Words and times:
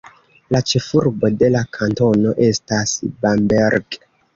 La 0.55 0.61
ĉefurbo 0.71 1.31
de 1.43 1.51
la 1.57 1.63
kantono 1.79 2.35
estas 2.51 2.99
Bamberg. 3.23 4.05